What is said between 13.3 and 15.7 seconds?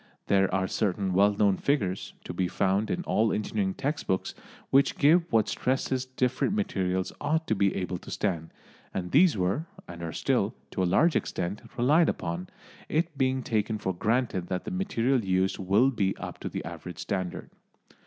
taken for granted that the material used